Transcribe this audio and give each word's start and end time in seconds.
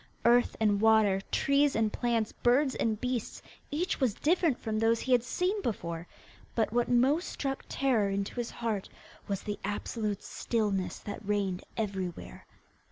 Earth 0.25 0.55
and 0.59 0.81
water, 0.81 1.21
trees 1.31 1.75
and 1.75 1.93
plants, 1.93 2.31
birds 2.31 2.73
and 2.73 2.99
beasts, 2.99 3.39
each 3.69 3.99
was 3.99 4.15
different 4.15 4.57
from 4.57 4.79
those 4.79 4.99
he 5.01 5.11
had 5.11 5.21
seen 5.23 5.61
before; 5.61 6.07
but 6.55 6.73
what 6.73 6.89
most 6.89 7.29
struck 7.29 7.63
terror 7.69 8.09
into 8.09 8.33
his 8.37 8.49
heart 8.49 8.89
was 9.27 9.43
the 9.43 9.59
absolute 9.63 10.23
stillness 10.23 10.97
that 10.97 11.23
reigned 11.23 11.63
everywhere. 11.77 12.47